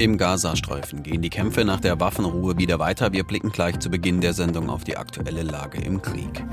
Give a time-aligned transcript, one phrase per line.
[0.00, 3.12] Im Gazastreifen gehen die Kämpfe nach der Waffenruhe wieder weiter.
[3.12, 6.44] Wir blicken gleich zu Beginn der Sendung auf die aktuelle Lage im Krieg.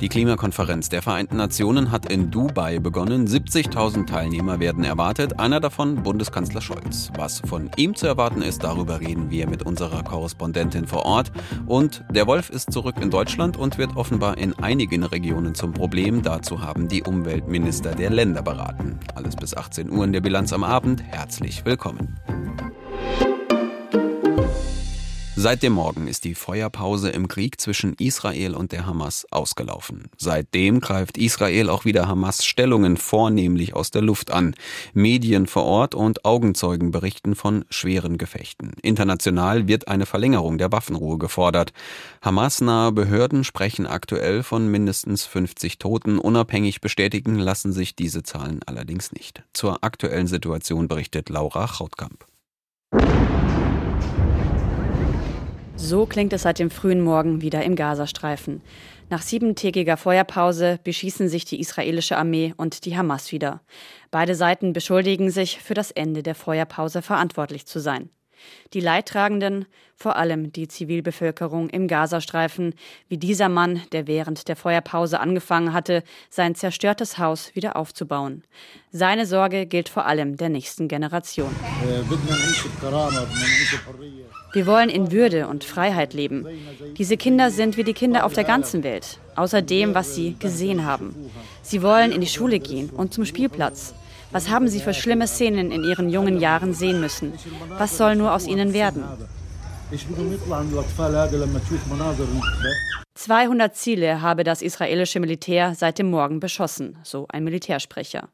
[0.00, 3.28] Die Klimakonferenz der Vereinten Nationen hat in Dubai begonnen.
[3.28, 7.12] 70.000 Teilnehmer werden erwartet, einer davon Bundeskanzler Scholz.
[7.14, 11.30] Was von ihm zu erwarten ist, darüber reden wir mit unserer Korrespondentin vor Ort.
[11.66, 16.22] Und der Wolf ist zurück in Deutschland und wird offenbar in einigen Regionen zum Problem.
[16.22, 18.98] Dazu haben die Umweltminister der Länder beraten.
[19.14, 21.04] Alles bis 18 Uhr in der Bilanz am Abend.
[21.04, 22.18] Herzlich willkommen.
[25.42, 30.10] Seit dem Morgen ist die Feuerpause im Krieg zwischen Israel und der Hamas ausgelaufen.
[30.18, 34.54] Seitdem greift Israel auch wieder Hamas Stellungen vornehmlich aus der Luft an.
[34.92, 38.74] Medien vor Ort und Augenzeugen berichten von schweren Gefechten.
[38.82, 41.72] International wird eine Verlängerung der Waffenruhe gefordert.
[42.20, 46.18] Hamas-nahe Behörden sprechen aktuell von mindestens 50 Toten.
[46.18, 49.42] Unabhängig bestätigen lassen sich diese Zahlen allerdings nicht.
[49.54, 52.26] Zur aktuellen Situation berichtet Laura Chautkamp.
[55.82, 58.60] So klingt es seit dem frühen Morgen wieder im Gazastreifen.
[59.08, 63.62] Nach siebentägiger Feuerpause beschießen sich die israelische Armee und die Hamas wieder.
[64.10, 68.10] Beide Seiten beschuldigen sich, für das Ende der Feuerpause verantwortlich zu sein.
[68.74, 69.66] Die Leidtragenden,
[69.96, 72.74] vor allem die Zivilbevölkerung im Gazastreifen,
[73.08, 78.44] wie dieser Mann, der während der Feuerpause angefangen hatte, sein zerstörtes Haus wieder aufzubauen.
[78.92, 81.54] Seine Sorge gilt vor allem der nächsten Generation.
[84.52, 86.46] Wir wollen in Würde und Freiheit leben.
[86.98, 90.84] Diese Kinder sind wie die Kinder auf der ganzen Welt, außer dem, was sie gesehen
[90.84, 91.14] haben.
[91.62, 93.94] Sie wollen in die Schule gehen und zum Spielplatz.
[94.32, 97.32] Was haben Sie für schlimme Szenen in Ihren jungen Jahren sehen müssen?
[97.78, 99.02] Was soll nur aus ihnen werden?
[103.14, 108.28] 200 Ziele habe das israelische Militär seit dem Morgen beschossen, so ein Militärsprecher.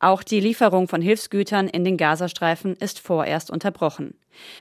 [0.00, 4.14] Auch die Lieferung von Hilfsgütern in den Gazastreifen ist vorerst unterbrochen.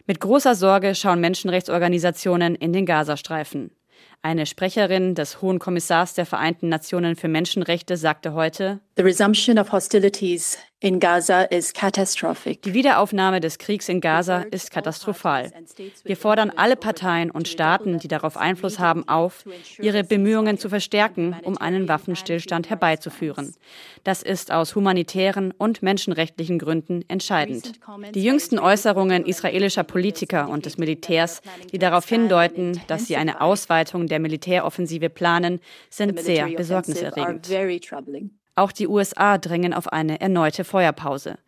[0.05, 3.71] Mit großer Sorge schauen Menschenrechtsorganisationen in den Gazastreifen.
[4.21, 9.71] Eine Sprecherin des Hohen Kommissars der Vereinten Nationen für Menschenrechte sagte heute, The resumption of
[9.71, 12.61] hostilities in Gaza is catastrophic.
[12.63, 15.49] Die Wiederaufnahme des Kriegs in Gaza ist katastrophal.
[16.03, 19.45] Wir fordern alle Parteien und Staaten, die darauf Einfluss haben, auf,
[19.79, 23.55] ihre Bemühungen zu verstärken, um einen Waffenstillstand herbeizuführen.
[24.03, 27.79] Das ist aus humanitären und menschenrechtlichen Gründen entscheidend.
[28.13, 34.07] Die jüngsten Äußerungen israelischer Politiker und des Militärs, die darauf hindeuten, dass sie eine Ausweitung
[34.07, 37.47] der Militäroffensive planen, sind sehr besorgniserregend.
[38.55, 41.39] Auch die USA drängen auf eine erneute Feuerpause.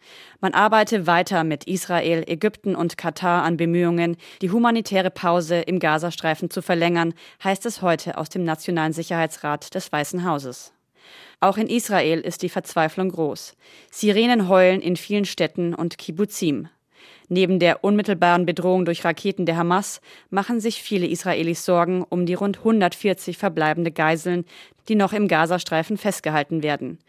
[0.42, 6.50] Man arbeite weiter mit Israel, Ägypten und Katar an Bemühungen, die humanitäre Pause im Gazastreifen
[6.50, 10.74] zu verlängern, heißt es heute aus dem Nationalen Sicherheitsrat des Weißen Hauses.
[11.42, 13.56] Auch in Israel ist die Verzweiflung groß.
[13.92, 16.70] Sirenen heulen in vielen Städten und Kibbuzim.
[17.28, 22.36] Neben der unmittelbaren Bedrohung durch Raketen der Hamas machen sich viele Israelis Sorgen um die
[22.36, 24.46] rund 140 verbleibende Geiseln,
[24.88, 27.00] die noch im Gazastreifen festgehalten werden.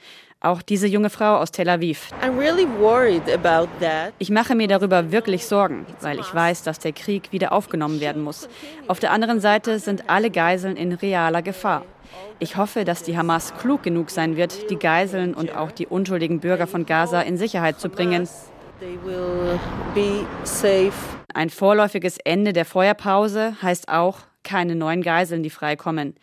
[0.40, 2.10] Auch diese junge Frau aus Tel Aviv.
[2.22, 2.66] Really
[4.18, 8.22] ich mache mir darüber wirklich Sorgen, weil ich weiß, dass der Krieg wieder aufgenommen werden
[8.22, 8.48] muss.
[8.86, 11.84] Auf der anderen Seite sind alle Geiseln in realer Gefahr.
[12.38, 16.40] Ich hoffe, dass die Hamas klug genug sein wird, die Geiseln und auch die unschuldigen
[16.40, 18.28] Bürger von Gaza in Sicherheit zu bringen
[21.32, 26.14] ein vorläufiges Ende der Feuerpause heißt auch keine neuen Geiseln, die freikommen.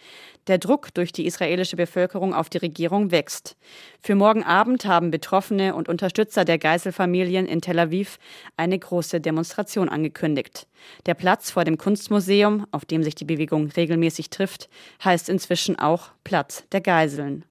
[0.47, 3.55] Der Druck durch die israelische Bevölkerung auf die Regierung wächst.
[4.01, 8.19] Für morgen Abend haben Betroffene und Unterstützer der Geiselfamilien in Tel Aviv
[8.55, 10.67] eine große Demonstration angekündigt.
[11.05, 14.69] Der Platz vor dem Kunstmuseum, auf dem sich die Bewegung regelmäßig trifft,
[15.03, 17.45] heißt inzwischen auch Platz der Geiseln.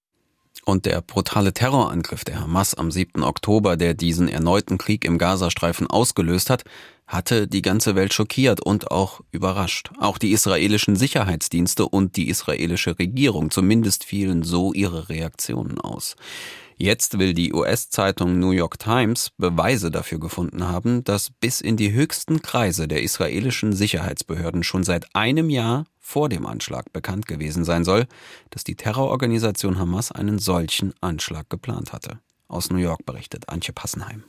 [0.65, 3.25] Und der brutale Terrorangriff der Hamas am 7.
[3.25, 6.65] Oktober, der diesen erneuten Krieg im Gazastreifen ausgelöst hat,
[7.07, 9.91] hatte die ganze Welt schockiert und auch überrascht.
[9.99, 16.15] Auch die israelischen Sicherheitsdienste und die israelische Regierung, zumindest fielen so ihre Reaktionen aus.
[16.77, 21.93] Jetzt will die US-Zeitung New York Times Beweise dafür gefunden haben, dass bis in die
[21.93, 27.85] höchsten Kreise der israelischen Sicherheitsbehörden schon seit einem Jahr vor dem Anschlag bekannt gewesen sein
[27.85, 28.07] soll,
[28.51, 32.19] dass die Terrororganisation Hamas einen solchen Anschlag geplant hatte.
[32.49, 34.25] Aus New York berichtet Antje Passenheim.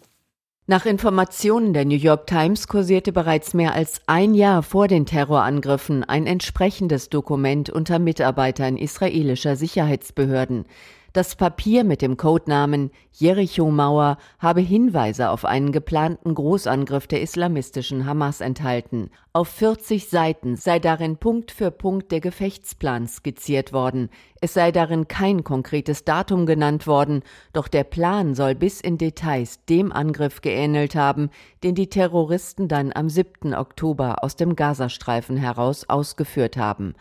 [0.65, 6.05] Nach Informationen der New York Times kursierte bereits mehr als ein Jahr vor den Terrorangriffen
[6.05, 10.63] ein entsprechendes Dokument unter Mitarbeitern israelischer Sicherheitsbehörden.
[11.13, 18.41] Das Papier mit dem Codenamen Jericho-Mauer habe Hinweise auf einen geplanten Großangriff der islamistischen Hamas
[18.41, 19.11] enthalten.
[19.31, 24.09] Auf 40 Seiten sei darin Punkt für Punkt der Gefechtsplan skizziert worden.
[24.41, 27.21] Es sei darin kein konkretes Datum genannt worden,
[27.53, 31.29] doch der Plan soll bis in Details dem Angriff geähnelt haben,
[31.63, 33.53] den die Terroristen dann am 7.
[33.53, 36.95] Oktober aus dem Gazastreifen heraus ausgeführt haben.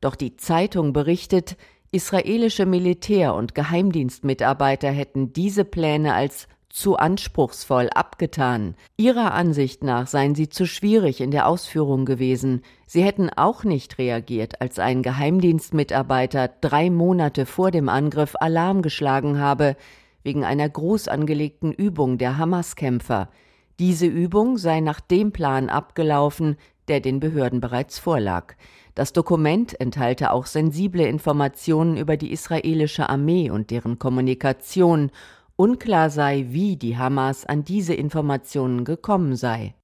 [0.00, 1.56] Doch die Zeitung berichtet,
[1.90, 8.74] Israelische Militär- und Geheimdienstmitarbeiter hätten diese Pläne als zu anspruchsvoll abgetan.
[8.98, 12.60] Ihrer Ansicht nach seien sie zu schwierig in der Ausführung gewesen.
[12.86, 19.40] Sie hätten auch nicht reagiert, als ein Geheimdienstmitarbeiter drei Monate vor dem Angriff Alarm geschlagen
[19.40, 19.74] habe,
[20.22, 23.30] wegen einer groß angelegten Übung der Hamas-Kämpfer.
[23.78, 26.56] Diese Übung sei nach dem Plan abgelaufen,
[26.88, 28.54] der den Behörden bereits vorlag.
[28.94, 35.10] Das Dokument enthalte auch sensible Informationen über die israelische Armee und deren Kommunikation.
[35.56, 39.74] Unklar sei, wie die Hamas an diese Informationen gekommen sei.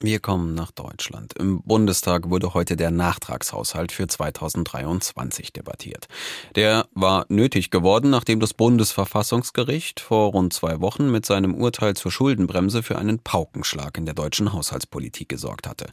[0.00, 1.32] Wir kommen nach Deutschland.
[1.38, 6.06] Im Bundestag wurde heute der Nachtragshaushalt für 2023 debattiert.
[6.54, 12.12] Der war nötig geworden, nachdem das Bundesverfassungsgericht vor rund zwei Wochen mit seinem Urteil zur
[12.12, 15.86] Schuldenbremse für einen Paukenschlag in der deutschen Haushaltspolitik gesorgt hatte.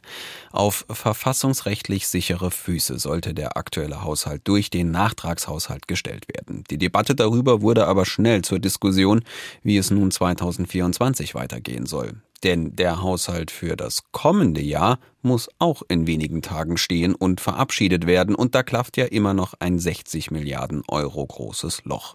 [0.52, 6.64] Auf verfassungsrechtlich sichere Füße sollte der aktuelle Haushalt durch den Nachtragshaushalt gestellt werden.
[6.68, 9.24] Die Debatte darüber wurde aber schnell zur Diskussion,
[9.62, 12.16] wie es nun 2024 weitergehen soll.
[12.44, 18.06] Denn der Haushalt für das kommende Jahr muss auch in wenigen Tagen stehen und verabschiedet
[18.06, 22.14] werden, und da klafft ja immer noch ein 60 Milliarden Euro großes Loch.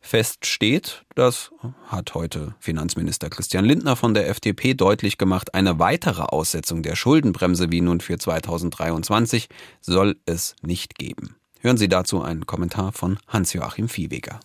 [0.00, 1.50] Fest steht, das
[1.86, 7.70] hat heute Finanzminister Christian Lindner von der FDP deutlich gemacht, eine weitere Aussetzung der Schuldenbremse
[7.70, 9.48] wie nun für 2023
[9.82, 11.36] soll es nicht geben.
[11.60, 14.40] Hören Sie dazu einen Kommentar von Hans-Joachim Viehweger.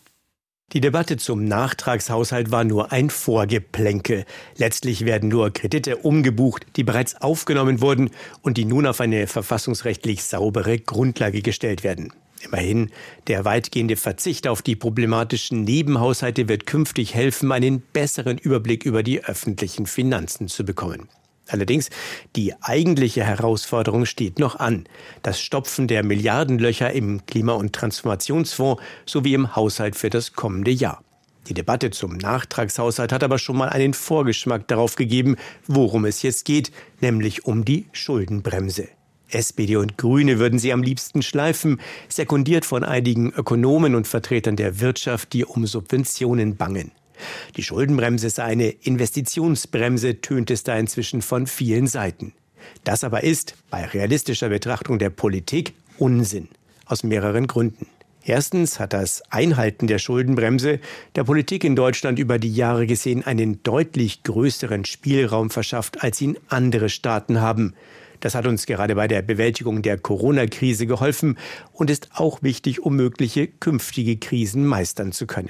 [0.71, 4.25] Die Debatte zum Nachtragshaushalt war nur ein Vorgeplänkel.
[4.57, 8.10] Letztlich werden nur Kredite umgebucht, die bereits aufgenommen wurden
[8.42, 12.12] und die nun auf eine verfassungsrechtlich saubere Grundlage gestellt werden.
[12.42, 12.89] Immerhin,
[13.27, 19.24] der weitgehende Verzicht auf die problematischen Nebenhaushalte wird künftig helfen, einen besseren Überblick über die
[19.24, 21.07] öffentlichen Finanzen zu bekommen.
[21.48, 21.90] Allerdings,
[22.36, 24.86] die eigentliche Herausforderung steht noch an.
[25.22, 31.04] Das Stopfen der Milliardenlöcher im Klima- und Transformationsfonds sowie im Haushalt für das kommende Jahr.
[31.50, 35.36] Die Debatte zum Nachtragshaushalt hat aber schon mal einen Vorgeschmack darauf gegeben,
[35.68, 38.88] worum es jetzt geht, nämlich um die Schuldenbremse.
[39.30, 44.80] SPD und Grüne würden sie am liebsten schleifen, sekundiert von einigen Ökonomen und Vertretern der
[44.80, 46.92] Wirtschaft, die um Subventionen bangen.
[47.55, 52.33] Die Schuldenbremse sei eine Investitionsbremse, tönt es da inzwischen von vielen Seiten.
[52.83, 56.49] Das aber ist, bei realistischer Betrachtung der Politik, Unsinn.
[56.85, 57.87] Aus mehreren Gründen.
[58.25, 60.79] Erstens hat das Einhalten der Schuldenbremse
[61.15, 66.37] der Politik in Deutschland über die Jahre gesehen einen deutlich größeren Spielraum verschafft, als ihn
[66.47, 67.73] andere Staaten haben.
[68.21, 71.37] Das hat uns gerade bei der Bewältigung der Corona-Krise geholfen
[71.73, 75.49] und ist auch wichtig, um mögliche künftige Krisen meistern zu können.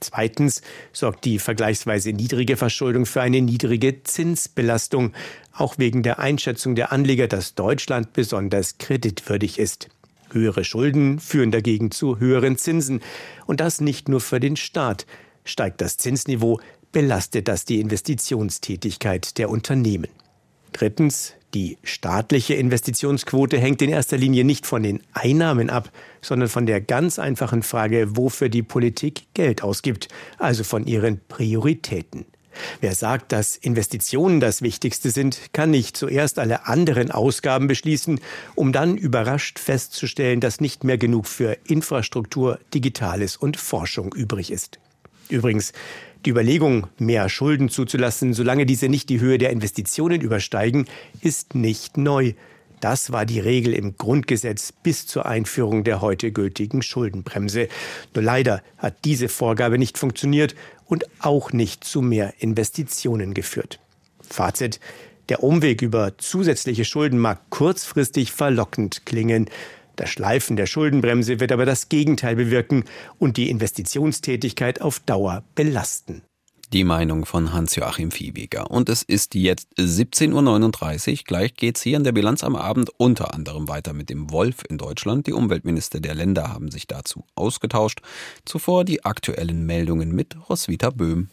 [0.00, 0.62] Zweitens
[0.92, 5.12] sorgt die vergleichsweise niedrige Verschuldung für eine niedrige Zinsbelastung,
[5.52, 9.88] auch wegen der Einschätzung der Anleger, dass Deutschland besonders kreditwürdig ist.
[10.30, 13.00] Höhere Schulden führen dagegen zu höheren Zinsen,
[13.46, 15.06] und das nicht nur für den Staat.
[15.44, 16.60] Steigt das Zinsniveau,
[16.92, 20.08] belastet das die Investitionstätigkeit der Unternehmen.
[20.76, 25.90] Drittens, die staatliche Investitionsquote hängt in erster Linie nicht von den Einnahmen ab,
[26.20, 32.26] sondern von der ganz einfachen Frage, wofür die Politik Geld ausgibt, also von ihren Prioritäten.
[32.82, 38.20] Wer sagt, dass Investitionen das Wichtigste sind, kann nicht zuerst alle anderen Ausgaben beschließen,
[38.54, 44.78] um dann überrascht festzustellen, dass nicht mehr genug für Infrastruktur, Digitales und Forschung übrig ist.
[45.28, 45.72] Übrigens,
[46.24, 50.86] die Überlegung, mehr Schulden zuzulassen, solange diese nicht die Höhe der Investitionen übersteigen,
[51.20, 52.32] ist nicht neu.
[52.80, 57.68] Das war die Regel im Grundgesetz bis zur Einführung der heute gültigen Schuldenbremse.
[58.14, 60.54] Nur leider hat diese Vorgabe nicht funktioniert
[60.84, 63.80] und auch nicht zu mehr Investitionen geführt.
[64.20, 64.80] Fazit.
[65.28, 69.48] Der Umweg über zusätzliche Schulden mag kurzfristig verlockend klingen.
[69.96, 72.84] Das Schleifen der Schuldenbremse wird aber das Gegenteil bewirken
[73.18, 76.22] und die Investitionstätigkeit auf Dauer belasten.
[76.72, 78.70] Die Meinung von Hans-Joachim Viehweger.
[78.72, 81.18] Und es ist jetzt 17.39 Uhr.
[81.24, 84.76] Gleich geht's hier in der Bilanz am Abend unter anderem weiter mit dem Wolf in
[84.76, 85.28] Deutschland.
[85.28, 88.00] Die Umweltminister der Länder haben sich dazu ausgetauscht.
[88.44, 91.28] Zuvor die aktuellen Meldungen mit Roswitha Böhm.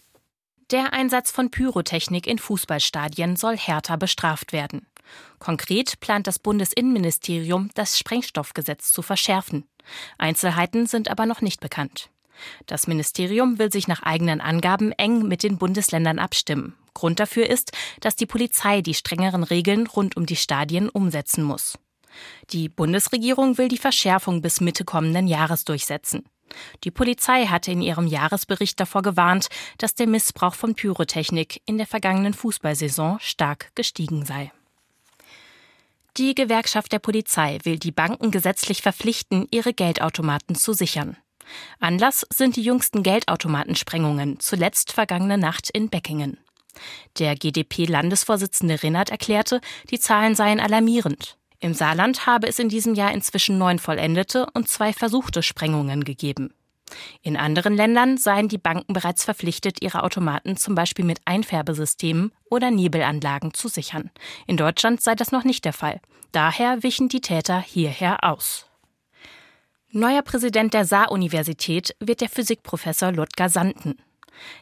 [0.71, 4.85] Der Einsatz von Pyrotechnik in Fußballstadien soll härter bestraft werden.
[5.39, 9.65] Konkret plant das Bundesinnenministerium, das Sprengstoffgesetz zu verschärfen.
[10.17, 12.09] Einzelheiten sind aber noch nicht bekannt.
[12.65, 16.75] Das Ministerium will sich nach eigenen Angaben eng mit den Bundesländern abstimmen.
[16.93, 21.77] Grund dafür ist, dass die Polizei die strengeren Regeln rund um die Stadien umsetzen muss.
[22.51, 26.23] Die Bundesregierung will die Verschärfung bis Mitte kommenden Jahres durchsetzen.
[26.83, 29.47] Die Polizei hatte in ihrem Jahresbericht davor gewarnt,
[29.79, 34.51] dass der Missbrauch von Pyrotechnik in der vergangenen Fußballsaison stark gestiegen sei.
[36.17, 41.17] Die Gewerkschaft der Polizei will die Banken gesetzlich verpflichten, ihre Geldautomaten zu sichern.
[41.79, 46.37] Anlass sind die jüngsten Geldautomatensprengungen, zuletzt vergangene Nacht in Beckingen.
[47.17, 51.37] Der GdP-Landesvorsitzende Rinnert erklärte, die Zahlen seien alarmierend.
[51.59, 56.53] Im Saarland habe es in diesem Jahr inzwischen neun vollendete und zwei versuchte Sprengungen gegeben.
[57.21, 62.71] In anderen Ländern seien die Banken bereits verpflichtet, ihre Automaten zum Beispiel mit Einfärbesystemen oder
[62.71, 64.11] Nebelanlagen zu sichern.
[64.47, 66.01] In Deutschland sei das noch nicht der Fall.
[66.31, 68.65] Daher wichen die Täter hierher aus.
[69.91, 73.97] Neuer Präsident der Saar-Universität wird der Physikprofessor Ludger Sanden.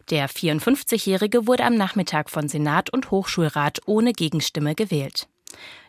[0.10, 5.28] Der 54-Jährige wurde am Nachmittag von Senat und Hochschulrat ohne Gegenstimme gewählt.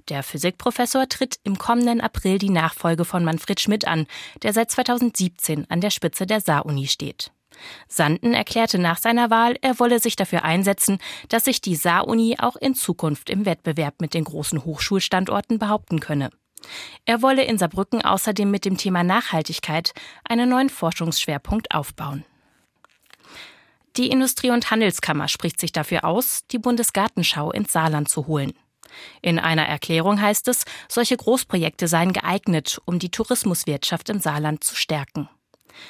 [0.09, 4.07] Der Physikprofessor tritt im kommenden April die Nachfolge von Manfred Schmidt an,
[4.43, 7.33] der seit 2017 an der Spitze der Saar-Uni steht.
[7.89, 12.57] Sanden erklärte nach seiner Wahl, er wolle sich dafür einsetzen, dass sich die Saar-Uni auch
[12.57, 16.31] in Zukunft im Wettbewerb mit den großen Hochschulstandorten behaupten könne.
[17.05, 19.93] Er wolle in Saarbrücken außerdem mit dem Thema Nachhaltigkeit
[20.25, 22.25] einen neuen Forschungsschwerpunkt aufbauen.
[23.97, 28.55] Die Industrie- und Handelskammer spricht sich dafür aus, die Bundesgartenschau ins Saarland zu holen.
[29.21, 34.75] In einer Erklärung heißt es, solche Großprojekte seien geeignet, um die Tourismuswirtschaft im Saarland zu
[34.75, 35.29] stärken.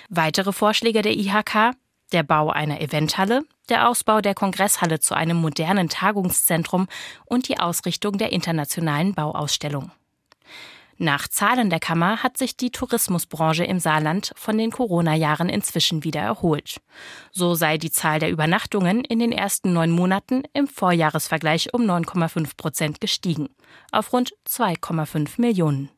[0.08, 1.74] Weitere Vorschläge der IHK
[2.12, 6.88] der Bau einer Eventhalle, der Ausbau der Kongresshalle zu einem modernen Tagungszentrum
[7.24, 9.90] und die Ausrichtung der internationalen Bauausstellung.
[11.02, 16.20] Nach Zahlen der Kammer hat sich die Tourismusbranche im Saarland von den Corona-Jahren inzwischen wieder
[16.20, 16.80] erholt.
[17.32, 22.56] So sei die Zahl der Übernachtungen in den ersten neun Monaten im Vorjahresvergleich um 9,5
[22.56, 23.48] Prozent gestiegen,
[23.90, 25.90] auf rund 2,5 Millionen.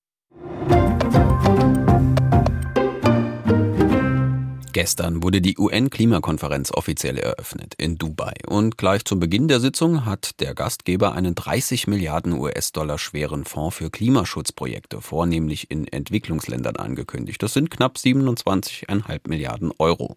[4.75, 10.41] Gestern wurde die UN-Klimakonferenz offiziell eröffnet in Dubai und gleich zum Beginn der Sitzung hat
[10.41, 17.41] der Gastgeber einen 30 Milliarden US-Dollar schweren Fonds für Klimaschutzprojekte, vornehmlich in Entwicklungsländern angekündigt.
[17.41, 20.17] Das sind knapp 27,5 Milliarden Euro.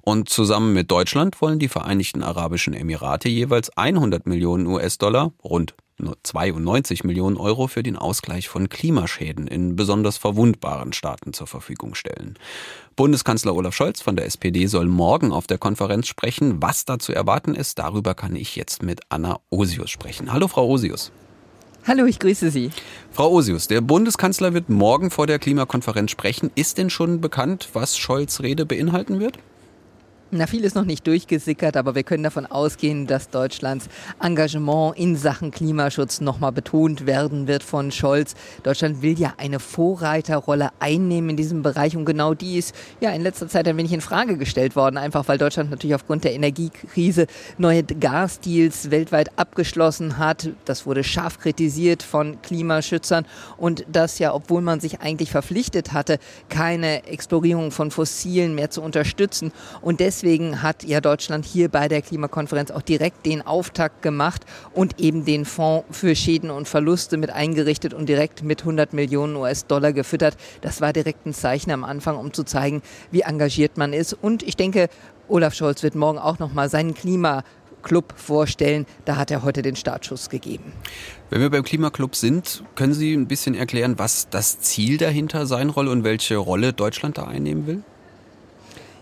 [0.00, 5.74] Und zusammen mit Deutschland wollen die Vereinigten Arabischen Emirate jeweils 100 Millionen US-Dollar, rund
[6.22, 12.38] 92 Millionen Euro für den Ausgleich von Klimaschäden in besonders verwundbaren Staaten zur Verfügung stellen.
[12.96, 16.62] Bundeskanzler Olaf Scholz von der SPD soll morgen auf der Konferenz sprechen.
[16.62, 20.32] Was da zu erwarten ist, darüber kann ich jetzt mit Anna Osius sprechen.
[20.32, 21.12] Hallo, Frau Osius.
[21.86, 22.70] Hallo, ich grüße Sie.
[23.12, 26.50] Frau Osius, der Bundeskanzler wird morgen vor der Klimakonferenz sprechen.
[26.54, 29.38] Ist denn schon bekannt, was Scholz Rede beinhalten wird?
[30.30, 33.88] Na, viel ist noch nicht durchgesickert, aber wir können davon ausgehen, dass Deutschlands
[34.22, 38.34] Engagement in Sachen Klimaschutz nochmal betont werden wird von Scholz.
[38.62, 43.22] Deutschland will ja eine Vorreiterrolle einnehmen in diesem Bereich und genau die ist ja in
[43.22, 47.26] letzter Zeit ein wenig in Frage gestellt worden, einfach weil Deutschland natürlich aufgrund der Energiekrise
[47.56, 50.50] neue Gasdeals weltweit abgeschlossen hat.
[50.66, 53.24] Das wurde scharf kritisiert von Klimaschützern
[53.56, 56.18] und das ja, obwohl man sich eigentlich verpflichtet hatte,
[56.50, 61.86] keine Explorierung von Fossilen mehr zu unterstützen und deswegen deswegen hat ja Deutschland hier bei
[61.86, 67.16] der Klimakonferenz auch direkt den Auftakt gemacht und eben den Fonds für Schäden und Verluste
[67.18, 70.36] mit eingerichtet und direkt mit 100 Millionen US-Dollar gefüttert.
[70.60, 72.82] Das war direkt ein Zeichen am Anfang, um zu zeigen,
[73.12, 74.12] wie engagiert man ist.
[74.12, 74.88] Und ich denke,
[75.28, 77.44] Olaf Scholz wird morgen auch noch mal seinen Klima
[77.82, 78.86] Club vorstellen.
[79.04, 80.72] Da hat er heute den Startschuss gegeben.
[81.30, 85.70] Wenn wir beim Klimaclub sind, können Sie ein bisschen erklären, was das Ziel dahinter sein
[85.72, 87.84] soll und welche Rolle Deutschland da einnehmen will?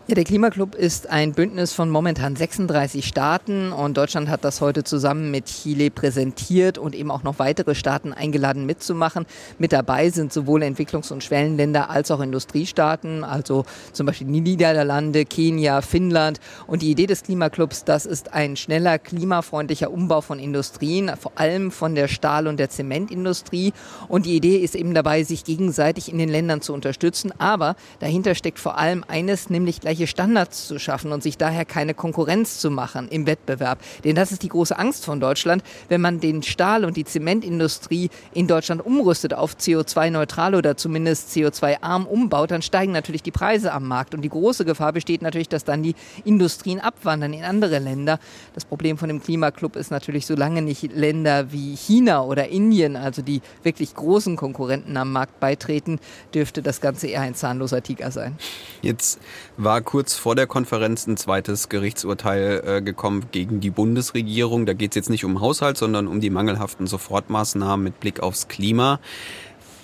[0.08, 4.84] Ja, der Klimaclub ist ein Bündnis von momentan 36 Staaten und Deutschland hat das heute
[4.84, 9.26] zusammen mit Chile präsentiert und eben auch noch weitere Staaten eingeladen mitzumachen.
[9.58, 15.24] Mit dabei sind sowohl Entwicklungs- und Schwellenländer als auch Industriestaaten, also zum Beispiel die Niederlande,
[15.24, 16.38] Kenia, Finnland.
[16.68, 21.72] Und die Idee des Klimaclubs, das ist ein schneller, klimafreundlicher Umbau von Industrien, vor allem
[21.72, 23.72] von der Stahl- und der Zementindustrie.
[24.06, 27.32] Und die Idee ist eben dabei, sich gegenseitig in den Ländern zu unterstützen.
[27.38, 31.64] Aber dahinter steckt vor allem eines, nämlich gleich gleiche Standards zu schaffen und sich daher
[31.64, 33.78] keine Konkurrenz zu machen im Wettbewerb.
[34.04, 38.10] Denn das ist die große Angst von Deutschland, wenn man den Stahl- und die Zementindustrie
[38.34, 43.88] in Deutschland umrüstet auf CO2-neutral oder zumindest CO2-arm umbaut, dann steigen natürlich die Preise am
[43.88, 44.14] Markt.
[44.14, 48.18] Und die große Gefahr besteht natürlich, dass dann die Industrien abwandern in andere Länder.
[48.54, 53.22] Das Problem von dem Klimaclub ist natürlich, solange nicht Länder wie China oder Indien, also
[53.22, 55.98] die wirklich großen Konkurrenten am Markt beitreten,
[56.34, 58.36] dürfte das Ganze eher ein zahnloser Tiger sein.
[58.82, 59.20] Jetzt
[59.56, 64.66] war kurz vor der Konferenz ein zweites Gerichtsurteil äh, gekommen gegen die Bundesregierung.
[64.66, 68.48] Da geht es jetzt nicht um Haushalt, sondern um die mangelhaften Sofortmaßnahmen mit Blick aufs
[68.48, 69.00] Klima.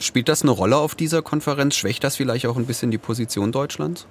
[0.00, 1.76] Spielt das eine Rolle auf dieser Konferenz?
[1.76, 4.06] Schwächt das vielleicht auch ein bisschen die Position Deutschlands?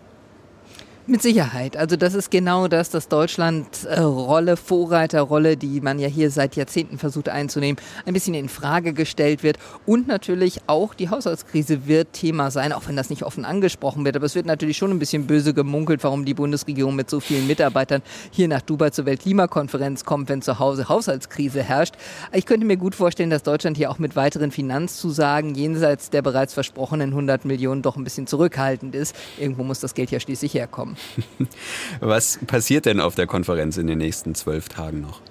[1.08, 1.78] Mit Sicherheit.
[1.78, 6.56] Also das ist genau das, dass Deutschland äh, Rolle, Vorreiterrolle, die man ja hier seit
[6.56, 9.58] Jahrzehnten versucht einzunehmen, ein bisschen in Frage gestellt wird.
[9.88, 14.16] Und natürlich auch die Haushaltskrise wird Thema sein, auch wenn das nicht offen angesprochen wird.
[14.16, 17.48] Aber es wird natürlich schon ein bisschen böse gemunkelt, warum die Bundesregierung mit so vielen
[17.48, 21.96] Mitarbeitern hier nach Dubai zur Weltklimakonferenz kommt, wenn zu Hause Haushaltskrise herrscht.
[22.32, 26.54] Ich könnte mir gut vorstellen, dass Deutschland hier auch mit weiteren Finanzzusagen jenseits der bereits
[26.54, 29.16] versprochenen 100 Millionen doch ein bisschen zurückhaltend ist.
[29.40, 30.91] Irgendwo muss das Geld ja schließlich herkommen
[32.00, 35.22] Was passiert denn auf der Konferenz in den nächsten zwölf Tagen noch?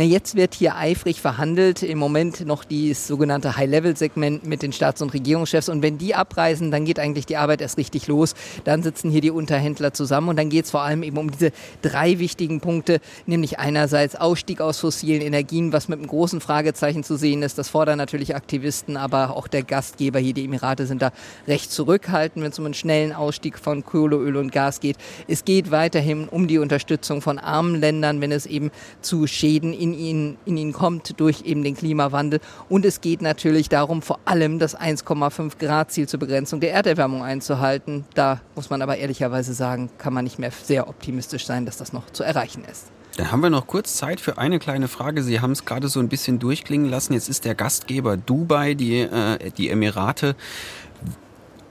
[0.00, 1.82] Na, jetzt wird hier eifrig verhandelt.
[1.82, 5.68] Im Moment noch dieses sogenannte High-Level-Segment mit den Staats- und Regierungschefs.
[5.68, 8.34] Und wenn die abreisen, dann geht eigentlich die Arbeit erst richtig los.
[8.64, 11.52] Dann sitzen hier die Unterhändler zusammen und dann geht es vor allem eben um diese
[11.82, 17.16] drei wichtigen Punkte, nämlich einerseits Ausstieg aus fossilen Energien, was mit einem großen Fragezeichen zu
[17.16, 17.58] sehen ist.
[17.58, 21.12] Das fordern natürlich Aktivisten, aber auch der Gastgeber hier, die Emirate, sind da
[21.46, 24.96] recht zurückhaltend, wenn es um einen schnellen Ausstieg von Kohle, Öl und Gas geht.
[25.28, 28.70] Es geht weiterhin um die Unterstützung von armen Ländern, wenn es eben
[29.02, 32.40] zu Schäden in in ihnen, in ihnen kommt durch eben den Klimawandel.
[32.68, 37.22] Und es geht natürlich darum, vor allem das 1,5 Grad Ziel zur Begrenzung der Erderwärmung
[37.22, 38.04] einzuhalten.
[38.14, 41.92] Da muss man aber ehrlicherweise sagen, kann man nicht mehr sehr optimistisch sein, dass das
[41.92, 42.90] noch zu erreichen ist.
[43.16, 45.22] Dann haben wir noch kurz Zeit für eine kleine Frage.
[45.22, 47.12] Sie haben es gerade so ein bisschen durchklingen lassen.
[47.12, 50.36] Jetzt ist der Gastgeber Dubai, die, äh, die Emirate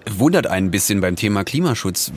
[0.09, 2.11] wundert ein bisschen beim Thema Klimaschutz.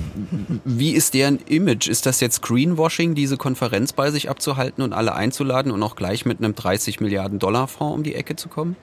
[0.64, 1.88] Wie ist deren Image?
[1.88, 6.24] Ist das jetzt Greenwashing, diese Konferenz bei sich abzuhalten und alle einzuladen und auch gleich
[6.24, 8.76] mit einem 30 Milliarden Dollar Fonds um die Ecke zu kommen?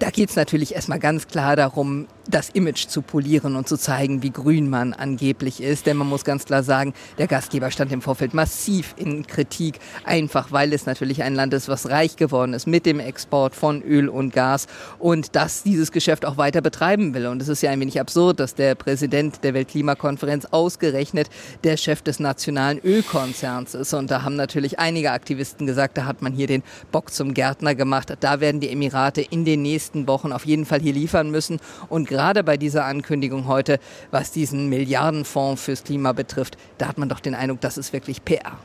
[0.00, 4.22] Da geht es natürlich erstmal ganz klar darum, das Image zu polieren und zu zeigen,
[4.22, 5.86] wie grün man angeblich ist.
[5.86, 10.50] Denn man muss ganz klar sagen, der Gastgeber stand im Vorfeld massiv in Kritik, einfach
[10.50, 14.08] weil es natürlich ein Land ist, was reich geworden ist mit dem Export von Öl
[14.08, 14.66] und Gas
[14.98, 17.26] und das dieses Geschäft auch weiter betreiben will.
[17.26, 21.28] Und es ist ja ein wenig absurd, dass der Präsident der Weltklimakonferenz ausgerechnet
[21.62, 23.92] der Chef des nationalen Ölkonzerns ist.
[23.92, 27.74] Und da haben natürlich einige Aktivisten gesagt, da hat man hier den Bock zum Gärtner
[27.74, 28.12] gemacht.
[28.20, 31.58] Da werden die Emirate in den nächsten Wochen auf jeden Fall hier liefern müssen.
[31.88, 33.78] Und gerade bei dieser Ankündigung heute,
[34.10, 38.24] was diesen Milliardenfonds fürs Klima betrifft, da hat man doch den Eindruck, das ist wirklich
[38.24, 38.58] PR.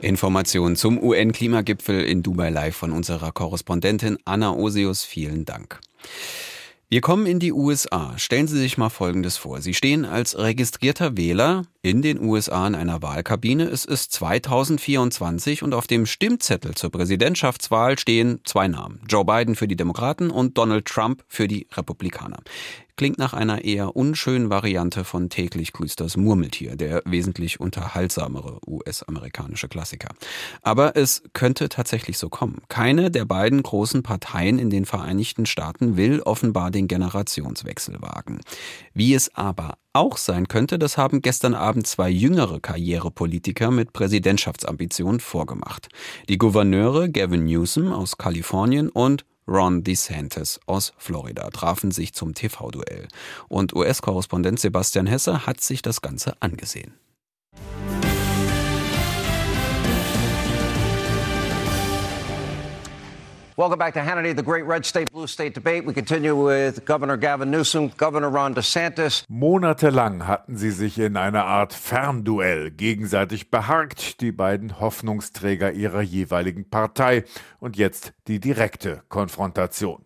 [0.00, 5.04] Informationen zum UN-Klimagipfel in Dubai live von unserer Korrespondentin Anna Osius.
[5.04, 5.80] Vielen Dank.
[6.88, 8.16] Wir kommen in die USA.
[8.16, 9.60] Stellen Sie sich mal Folgendes vor.
[9.60, 13.64] Sie stehen als registrierter Wähler in den USA in einer Wahlkabine.
[13.64, 19.00] Es ist 2024 und auf dem Stimmzettel zur Präsidentschaftswahl stehen zwei Namen.
[19.08, 22.38] Joe Biden für die Demokraten und Donald Trump für die Republikaner.
[22.96, 29.68] Klingt nach einer eher unschönen Variante von täglich grüßt das Murmeltier, der wesentlich unterhaltsamere US-amerikanische
[29.68, 30.08] Klassiker.
[30.62, 32.62] Aber es könnte tatsächlich so kommen.
[32.68, 38.40] Keine der beiden großen Parteien in den Vereinigten Staaten will offenbar den Generationswechsel wagen.
[38.94, 45.20] Wie es aber auch sein könnte, das haben gestern Abend zwei jüngere Karrierepolitiker mit Präsidentschaftsambitionen
[45.20, 45.88] vorgemacht.
[46.30, 53.06] Die Gouverneure Gavin Newsom aus Kalifornien und Ron DeSantis aus Florida trafen sich zum TV-Duell.
[53.48, 56.94] Und US-Korrespondent Sebastian Hesse hat sich das Ganze angesehen.
[63.58, 65.86] Welcome back to Hannity, the great red state, blue state debate.
[65.86, 69.24] We continue with Governor Gavin Newsom, Governor Ron DeSantis.
[69.28, 76.68] Monatelang hatten sie sich in einer Art Fernduell gegenseitig beharkt, die beiden Hoffnungsträger ihrer jeweiligen
[76.68, 77.24] Partei.
[77.58, 80.04] Und jetzt die direkte Konfrontation.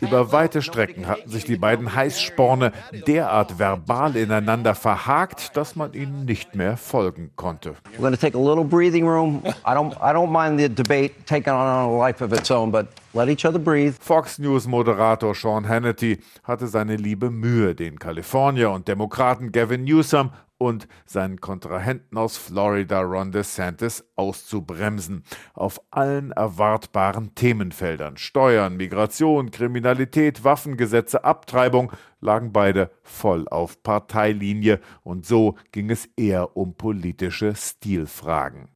[0.00, 2.72] Über weite Strecken hatten sich die beiden Heißsporne
[3.06, 7.74] derart verbal ineinander verhakt, dass man ihnen nicht mehr folgen konnte.
[7.96, 9.42] We're going to take a little breathing room.
[9.64, 12.88] I don't, I don't mind the debate taking on a life of its own, but
[13.12, 13.94] let each other breathe.
[14.00, 20.30] Fox News Moderator Sean Hannity hatte seine liebe Mühe, den Kalifornier und Demokraten Gavin Newsom
[20.58, 25.22] und seinen Kontrahenten aus Florida Ron DeSantis auszubremsen.
[25.54, 35.26] Auf allen erwartbaren Themenfeldern Steuern, Migration, Kriminalität, Waffengesetze, Abtreibung lagen beide voll auf Parteilinie und
[35.26, 38.68] so ging es eher um politische Stilfragen.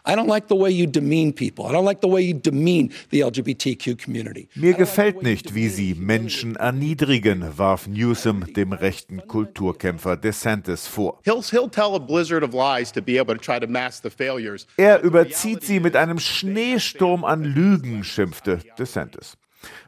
[4.54, 11.20] Mir gefällt nicht, wie sie Menschen erniedrigen, warf Newsom dem rechten Kulturkämpfer DeSantis vor.
[14.76, 19.36] Er überzieht sie mit einem Schneesturm an Lügen, schimpfte DeSantis.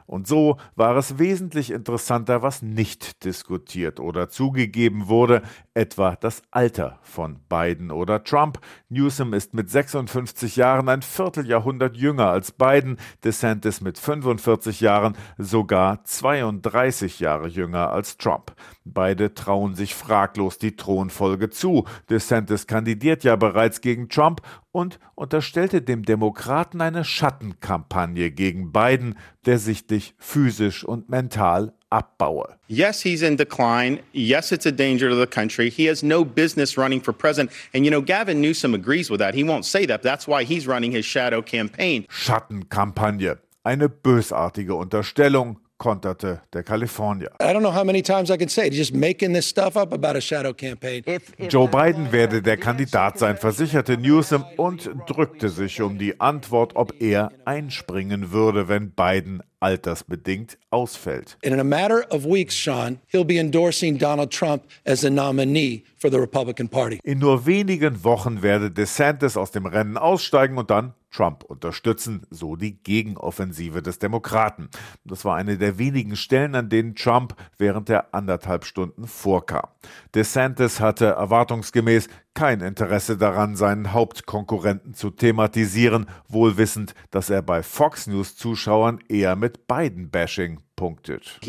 [0.05, 5.41] Und so war es wesentlich interessanter, was nicht diskutiert oder zugegeben wurde,
[5.75, 8.59] etwa das Alter von Biden oder Trump.
[8.89, 16.03] Newsom ist mit 56 Jahren ein Vierteljahrhundert jünger als Biden, DeSantis mit 45 Jahren sogar
[16.03, 18.55] 32 Jahre jünger als Trump.
[18.85, 21.85] Beide trauen sich fraglos die Thronfolge zu.
[22.09, 29.59] DeSantis kandidiert ja bereits gegen Trump und unterstellte dem Demokraten eine Schattenkampagne gegen Biden, der
[29.59, 32.55] sichtlich physisch und mental abbaue.
[32.67, 33.99] Yes, he's in decline.
[34.13, 35.69] Yes, it's a danger to the country.
[35.69, 37.51] He has no business running for president.
[37.73, 39.33] And you know, Gavin Newsom agrees with that.
[39.35, 40.01] He won't say that.
[40.01, 42.05] That's why he's running his shadow campaign.
[42.09, 43.37] Schattenkampagne.
[43.63, 47.31] Eine bösartige Unterstellung, konterte der Kalifornier.
[51.49, 56.93] Joe Biden werde der Kandidat sein, versicherte Newsom und drückte sich um die Antwort, ob
[57.01, 61.37] er einspringen würde, wenn Biden altersbedingt ausfällt.
[61.41, 66.11] In a matter of weeks, Sean, he'll be endorsing Donald Trump as the nominee for
[66.11, 66.99] the Republican Party.
[67.03, 72.55] In nur wenigen Wochen werde DeSantis aus dem Rennen aussteigen und dann Trump unterstützen, so
[72.55, 74.69] die Gegenoffensive des Demokraten.
[75.03, 79.69] Das war eine der wenigen Stellen, an denen Trump während der anderthalb Stunden vorkam.
[80.13, 87.63] DeSantis hatte erwartungsgemäß kein Interesse daran, seinen Hauptkonkurrenten zu thematisieren, wohl wissend, dass er bei
[87.63, 91.39] Fox News Zuschauern eher mit Biden-Bashing punktet.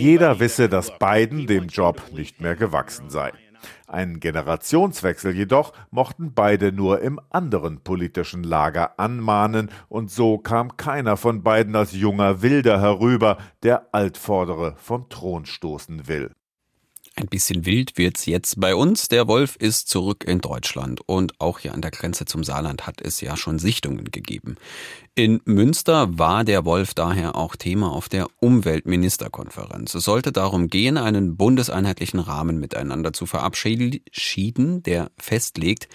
[0.00, 3.32] Jeder wisse, dass Biden dem Job nicht mehr gewachsen sei.
[3.86, 11.16] Einen Generationswechsel jedoch mochten beide nur im anderen politischen Lager anmahnen, und so kam keiner
[11.16, 16.30] von beiden als junger Wilder herüber, der Altvordere vom Thron stoßen will.
[17.18, 19.08] Ein bisschen wild wird's jetzt bei uns.
[19.08, 23.00] Der Wolf ist zurück in Deutschland und auch hier an der Grenze zum Saarland hat
[23.00, 24.54] es ja schon Sichtungen gegeben.
[25.16, 29.96] In Münster war der Wolf daher auch Thema auf der Umweltministerkonferenz.
[29.96, 35.88] Es sollte darum gehen, einen bundeseinheitlichen Rahmen miteinander zu verabschieden, der festlegt,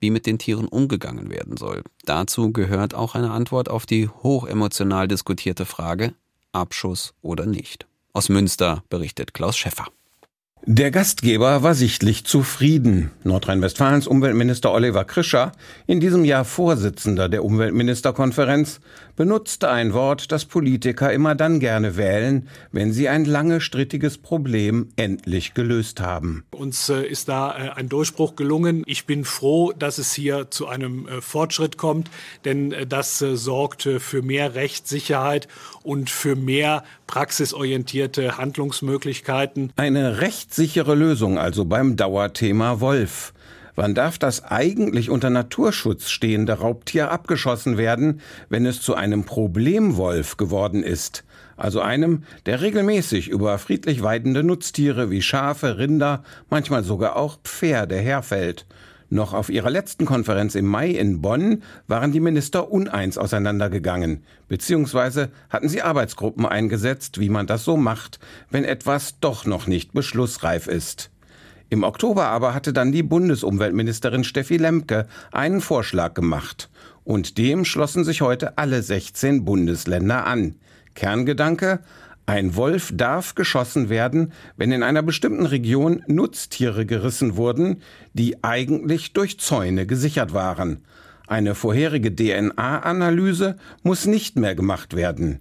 [0.00, 1.84] wie mit den Tieren umgegangen werden soll.
[2.04, 6.14] Dazu gehört auch eine Antwort auf die hochemotional diskutierte Frage
[6.50, 7.86] Abschuss oder nicht.
[8.12, 9.86] Aus Münster berichtet Klaus Schäffer.
[10.66, 13.10] Der Gastgeber war sichtlich zufrieden.
[13.22, 15.52] Nordrhein-Westfalens Umweltminister Oliver Krischer,
[15.86, 18.80] in diesem Jahr Vorsitzender der Umweltministerkonferenz,
[19.14, 24.88] benutzte ein Wort, das Politiker immer dann gerne wählen, wenn sie ein lange strittiges Problem
[24.96, 26.44] endlich gelöst haben.
[26.50, 28.84] Uns äh, ist da äh, ein Durchbruch gelungen.
[28.86, 32.10] Ich bin froh, dass es hier zu einem äh, Fortschritt kommt,
[32.46, 35.46] denn das sorgt für mehr Rechtssicherheit
[35.82, 39.72] und für mehr praxisorientierte Handlungsmöglichkeiten.
[39.76, 40.20] Eine
[40.54, 43.34] rechtssichere Lösung also beim Dauerthema Wolf.
[43.74, 50.36] Wann darf das eigentlich unter Naturschutz stehende Raubtier abgeschossen werden, wenn es zu einem Problemwolf
[50.36, 51.24] geworden ist?
[51.56, 57.96] Also einem, der regelmäßig über friedlich weidende Nutztiere wie Schafe, Rinder, manchmal sogar auch Pferde
[57.96, 58.64] herfällt.
[59.14, 65.30] Noch auf ihrer letzten Konferenz im Mai in Bonn waren die Minister uneins auseinandergegangen, beziehungsweise
[65.50, 68.18] hatten sie Arbeitsgruppen eingesetzt, wie man das so macht,
[68.50, 71.12] wenn etwas doch noch nicht beschlussreif ist.
[71.70, 76.68] Im Oktober aber hatte dann die Bundesumweltministerin Steffi Lemke einen Vorschlag gemacht.
[77.04, 80.56] Und dem schlossen sich heute alle 16 Bundesländer an.
[80.96, 81.78] Kerngedanke?
[82.26, 87.82] Ein Wolf darf geschossen werden, wenn in einer bestimmten Region Nutztiere gerissen wurden,
[88.14, 90.84] die eigentlich durch Zäune gesichert waren.
[91.26, 95.40] Eine vorherige DNA-Analyse muss nicht mehr gemacht werden.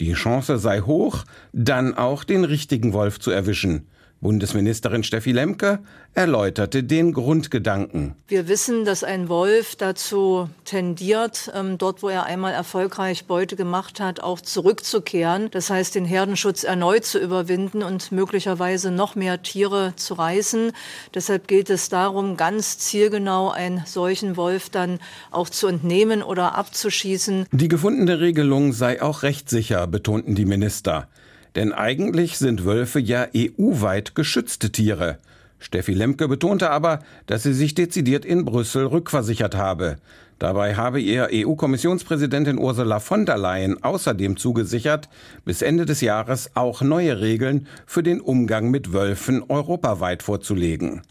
[0.00, 3.86] Die Chance sei hoch, dann auch den richtigen Wolf zu erwischen.
[4.20, 5.78] Bundesministerin Steffi Lemke
[6.12, 8.16] erläuterte den Grundgedanken.
[8.26, 14.00] Wir wissen, dass ein Wolf dazu tendiert, ähm, dort, wo er einmal erfolgreich Beute gemacht
[14.00, 15.48] hat, auch zurückzukehren.
[15.52, 20.72] Das heißt, den Herdenschutz erneut zu überwinden und möglicherweise noch mehr Tiere zu reißen.
[21.14, 24.98] Deshalb geht es darum, ganz zielgenau einen solchen Wolf dann
[25.30, 27.46] auch zu entnehmen oder abzuschießen.
[27.52, 31.08] Die gefundene Regelung sei auch rechtssicher, betonten die Minister.
[31.56, 35.18] Denn eigentlich sind Wölfe ja EU-weit geschützte Tiere.
[35.58, 39.96] Steffi Lemke betonte aber, dass sie sich dezidiert in Brüssel rückversichert habe.
[40.38, 45.08] Dabei habe ihr EU-Kommissionspräsidentin Ursula von der Leyen außerdem zugesichert,
[45.44, 51.02] bis Ende des Jahres auch neue Regeln für den Umgang mit Wölfen europaweit vorzulegen.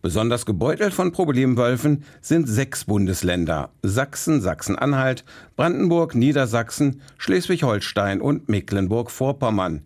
[0.00, 5.24] Besonders gebeutelt von Problemwölfen sind sechs Bundesländer Sachsen, Sachsen-Anhalt,
[5.56, 9.82] Brandenburg, Niedersachsen, Schleswig-Holstein und Mecklenburg-Vorpommern.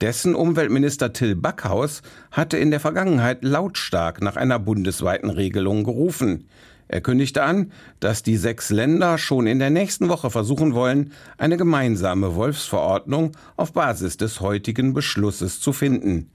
[0.00, 6.48] Dessen Umweltminister Till Backhaus hatte in der Vergangenheit lautstark nach einer bundesweiten Regelung gerufen.
[6.88, 7.70] Er kündigte an,
[8.00, 13.72] dass die sechs Länder schon in der nächsten Woche versuchen wollen, eine gemeinsame Wolfsverordnung auf
[13.72, 16.32] Basis des heutigen Beschlusses zu finden.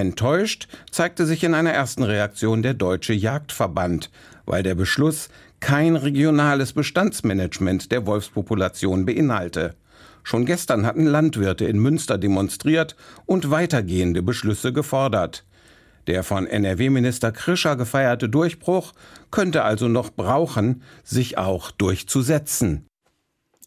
[0.00, 4.10] Enttäuscht zeigte sich in einer ersten Reaktion der Deutsche Jagdverband,
[4.44, 5.30] weil der Beschluss
[5.60, 9.74] kein regionales Bestandsmanagement der Wolfspopulation beinhalte.
[10.22, 15.46] Schon gestern hatten Landwirte in Münster demonstriert und weitergehende Beschlüsse gefordert.
[16.08, 18.92] Der von NRW-Minister Krischer gefeierte Durchbruch
[19.30, 22.86] könnte also noch brauchen, sich auch durchzusetzen.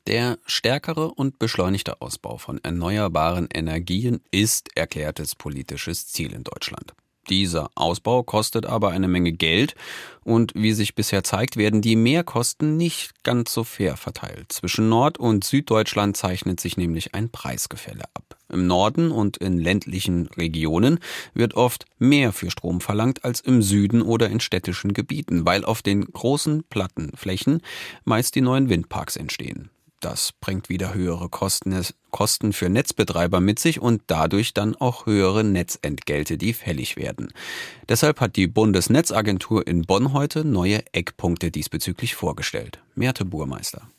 [0.07, 6.93] Der stärkere und beschleunigte Ausbau von erneuerbaren Energien ist erklärtes politisches Ziel in Deutschland.
[7.29, 9.75] Dieser Ausbau kostet aber eine Menge Geld
[10.23, 14.51] und wie sich bisher zeigt, werden die Mehrkosten nicht ganz so fair verteilt.
[14.51, 18.38] Zwischen Nord- und Süddeutschland zeichnet sich nämlich ein Preisgefälle ab.
[18.51, 20.99] Im Norden und in ländlichen Regionen
[21.35, 25.83] wird oft mehr für Strom verlangt als im Süden oder in städtischen Gebieten, weil auf
[25.83, 27.62] den großen Plattenflächen
[28.05, 29.69] meist die neuen Windparks entstehen.
[29.99, 31.75] Das bringt wieder höhere Kosten,
[32.09, 37.33] Kosten für Netzbetreiber mit sich und dadurch dann auch höhere Netzentgelte, die fällig werden.
[37.89, 42.79] Deshalb hat die Bundesnetzagentur in Bonn heute neue Eckpunkte diesbezüglich vorgestellt.
[42.95, 43.89] Meerte Burmeister.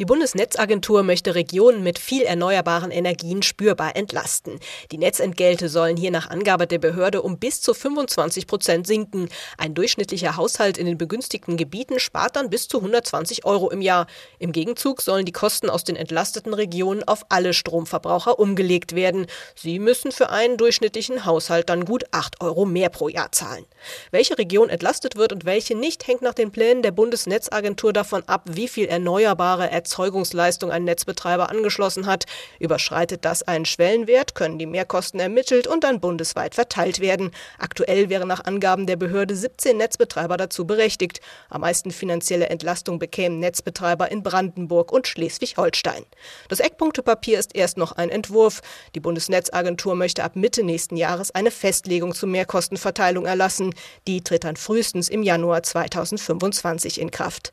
[0.00, 4.58] Die Bundesnetzagentur möchte Regionen mit viel erneuerbaren Energien spürbar entlasten.
[4.92, 9.28] Die Netzentgelte sollen hier nach Angabe der Behörde um bis zu 25 Prozent sinken.
[9.58, 14.06] Ein durchschnittlicher Haushalt in den begünstigten Gebieten spart dann bis zu 120 Euro im Jahr.
[14.38, 19.26] Im Gegenzug sollen die Kosten aus den entlasteten Regionen auf alle Stromverbraucher umgelegt werden.
[19.54, 23.66] Sie müssen für einen durchschnittlichen Haushalt dann gut 8 Euro mehr pro Jahr zahlen.
[24.12, 28.44] Welche Region entlastet wird und welche nicht, hängt nach den Plänen der Bundesnetzagentur davon ab,
[28.46, 32.26] wie viel erneuerbare Erzeugung Erzeugungsleistung ein Netzbetreiber angeschlossen hat.
[32.60, 37.32] Überschreitet das einen Schwellenwert, können die Mehrkosten ermittelt und dann bundesweit verteilt werden.
[37.58, 41.20] Aktuell wären nach Angaben der Behörde 17 Netzbetreiber dazu berechtigt.
[41.48, 46.04] Am meisten finanzielle Entlastung bekämen Netzbetreiber in Brandenburg und Schleswig-Holstein.
[46.48, 48.60] Das Eckpunktepapier ist erst noch ein Entwurf.
[48.94, 53.74] Die Bundesnetzagentur möchte ab Mitte nächsten Jahres eine Festlegung zur Mehrkostenverteilung erlassen.
[54.06, 57.52] Die tritt dann frühestens im Januar 2025 in Kraft.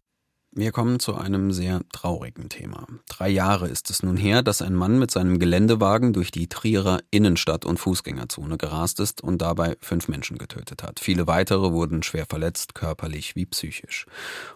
[0.52, 2.88] Wir kommen zu einem sehr traurigen Thema.
[3.08, 7.00] Drei Jahre ist es nun her, dass ein Mann mit seinem Geländewagen durch die Trierer
[7.12, 11.00] Innenstadt- und Fußgängerzone gerast ist und dabei fünf Menschen getötet hat.
[11.00, 14.08] Viele weitere wurden schwer verletzt, körperlich wie psychisch.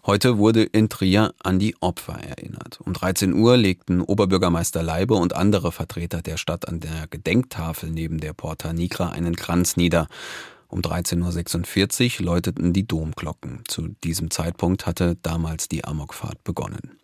[0.06, 2.80] Heute wurde in Trier an die Opfer erinnert.
[2.84, 8.19] Um 13 Uhr legten Oberbürgermeister Leibe und andere Vertreter der Stadt an der Gedenktafel neben
[8.19, 10.08] der Porta Nigra einen Kranz nieder.
[10.71, 13.63] Um 13.46 Uhr läuteten die Domglocken.
[13.67, 16.97] Zu diesem Zeitpunkt hatte damals die Amokfahrt begonnen.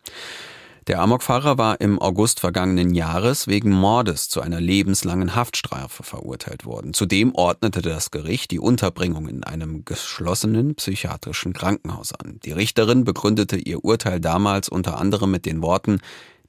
[0.87, 6.93] Der Amokfahrer war im August vergangenen Jahres wegen Mordes zu einer lebenslangen Haftstrafe verurteilt worden.
[6.93, 12.39] Zudem ordnete das Gericht die Unterbringung in einem geschlossenen psychiatrischen Krankenhaus an.
[12.45, 15.99] Die Richterin begründete ihr Urteil damals unter anderem mit den Worten,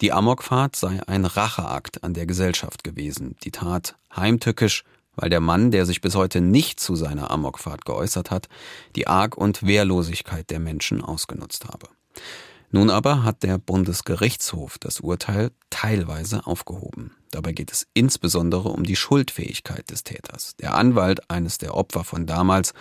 [0.01, 4.85] die Amokfahrt sei ein Racheakt an der Gesellschaft gewesen, die Tat heimtückisch
[5.19, 8.49] weil der Mann, der sich bis heute nicht zu seiner Amokfahrt geäußert hat,
[8.97, 11.89] die Arg- und Wehrlosigkeit der Menschen ausgenutzt habe.
[12.71, 17.13] Nun aber hat der Bundesgerichtshof das Urteil teilweise aufgehoben.
[17.31, 20.55] Dabei geht es insbesondere um die Schuldfähigkeit des Täters.
[20.57, 22.75] Der Anwalt eines der Opfer von damals,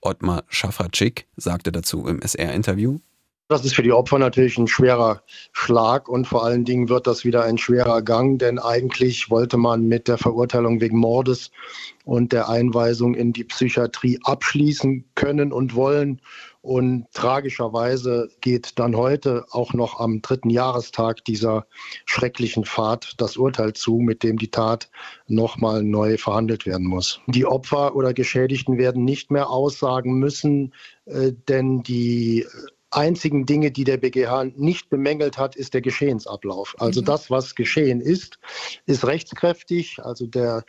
[0.00, 2.98] Ottmar Schafratschik, sagte dazu im SR-Interview,
[3.48, 7.24] das ist für die Opfer natürlich ein schwerer Schlag und vor allen Dingen wird das
[7.24, 11.50] wieder ein schwerer Gang, denn eigentlich wollte man mit der Verurteilung wegen Mordes
[12.04, 16.20] und der Einweisung in die Psychiatrie abschließen können und wollen.
[16.62, 21.66] Und tragischerweise geht dann heute auch noch am dritten Jahrestag dieser
[22.06, 24.88] schrecklichen Fahrt das Urteil zu, mit dem die Tat
[25.26, 27.20] nochmal neu verhandelt werden muss.
[27.26, 30.72] Die Opfer oder Geschädigten werden nicht mehr aussagen müssen,
[31.06, 32.46] äh, denn die
[32.94, 36.74] einzigen Dinge, die der BGH nicht bemängelt hat, ist der Geschehensablauf.
[36.78, 37.06] Also mhm.
[37.06, 38.38] das, was geschehen ist,
[38.86, 39.98] ist rechtskräftig.
[40.02, 40.64] Also der,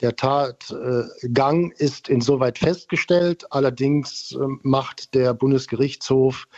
[0.00, 3.46] der Tatgang ist insoweit festgestellt.
[3.50, 6.48] Allerdings ähm, macht der Bundesgerichtshof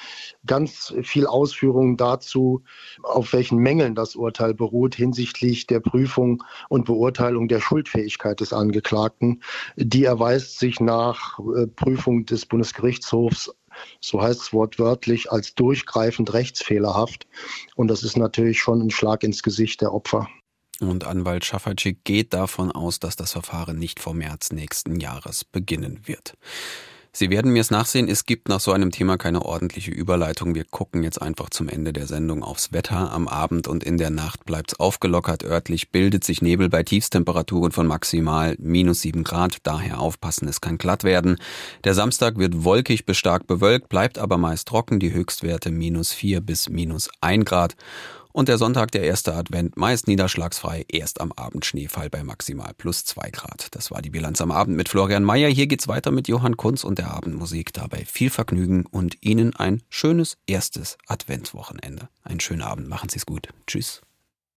[0.46, 2.62] ganz viel Ausführungen dazu,
[3.02, 9.42] auf welchen Mängeln das Urteil beruht hinsichtlich der Prüfung und Beurteilung der Schuldfähigkeit des Angeklagten.
[9.76, 13.50] Die erweist sich nach äh, Prüfung des Bundesgerichtshofs
[14.00, 17.26] so heißt es wortwörtlich, als durchgreifend rechtsfehlerhaft.
[17.76, 20.28] Und das ist natürlich schon ein Schlag ins Gesicht der Opfer.
[20.80, 26.00] Und Anwalt Schaffertschik geht davon aus, dass das Verfahren nicht vor März nächsten Jahres beginnen
[26.06, 26.34] wird.
[27.14, 30.54] Sie werden mir es nachsehen, es gibt nach so einem Thema keine ordentliche Überleitung.
[30.54, 33.12] Wir gucken jetzt einfach zum Ende der Sendung aufs Wetter.
[33.12, 35.44] Am Abend und in der Nacht bleibt's aufgelockert.
[35.44, 39.58] Örtlich bildet sich Nebel bei Tiefstemperaturen von maximal minus sieben Grad.
[39.64, 41.36] Daher aufpassen, es kann glatt werden.
[41.84, 44.98] Der Samstag wird wolkig bis stark bewölkt, bleibt aber meist trocken.
[44.98, 47.76] Die Höchstwerte minus vier bis minus ein Grad.
[48.32, 53.04] Und der Sonntag, der erste Advent, meist niederschlagsfrei, erst am Abend Schneefall bei maximal plus
[53.04, 53.68] zwei Grad.
[53.72, 55.48] Das war die Bilanz am Abend mit Florian Mayer.
[55.48, 57.72] Hier geht's weiter mit Johann Kunz und der Abendmusik.
[57.72, 62.08] Dabei viel Vergnügen und Ihnen ein schönes erstes Adventswochenende.
[62.22, 63.48] Einen schönen Abend, machen Sie's gut.
[63.66, 64.00] Tschüss.